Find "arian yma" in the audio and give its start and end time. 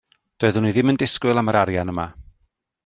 1.61-2.07